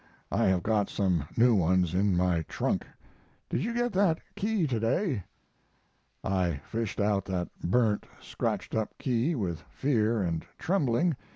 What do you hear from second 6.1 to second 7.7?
"I fished out that